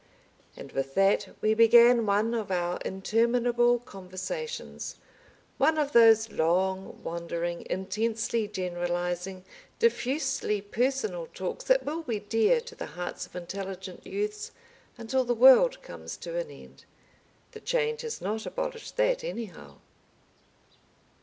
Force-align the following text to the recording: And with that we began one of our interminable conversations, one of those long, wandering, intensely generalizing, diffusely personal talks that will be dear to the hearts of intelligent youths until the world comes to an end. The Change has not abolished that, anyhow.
And 0.57 0.71
with 0.71 0.95
that 0.95 1.27
we 1.41 1.53
began 1.53 2.07
one 2.07 2.33
of 2.33 2.49
our 2.49 2.79
interminable 2.83 3.77
conversations, 3.77 4.95
one 5.59 5.77
of 5.77 5.91
those 5.91 6.31
long, 6.31 6.99
wandering, 7.03 7.67
intensely 7.69 8.47
generalizing, 8.47 9.45
diffusely 9.77 10.59
personal 10.59 11.27
talks 11.35 11.65
that 11.65 11.85
will 11.85 12.01
be 12.01 12.19
dear 12.19 12.59
to 12.61 12.73
the 12.73 12.87
hearts 12.97 13.27
of 13.27 13.35
intelligent 13.35 14.03
youths 14.03 14.51
until 14.97 15.23
the 15.23 15.35
world 15.35 15.79
comes 15.83 16.17
to 16.17 16.35
an 16.35 16.49
end. 16.49 16.85
The 17.51 17.59
Change 17.59 18.01
has 18.01 18.21
not 18.21 18.47
abolished 18.47 18.97
that, 18.97 19.23
anyhow. 19.23 19.75